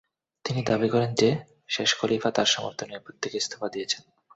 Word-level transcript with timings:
তিনি 0.45 0.63
দাবি 0.63 0.89
করেন 0.89 1.13
যে, 1.13 1.29
শেষ 1.67 1.89
খলীফা 1.99 2.31
তার 2.31 2.45
সমর্থনে 2.45 2.93
ঐ 2.95 2.99
পদ 2.99 3.15
থেকে 3.21 3.37
ইস্তফা 3.37 3.67
দিয়েছেন। 3.69 4.01